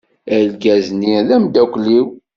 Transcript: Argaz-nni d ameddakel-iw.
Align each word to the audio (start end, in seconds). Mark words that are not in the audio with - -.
Argaz-nni 0.35 1.15
d 1.27 1.29
ameddakel-iw. 1.35 2.07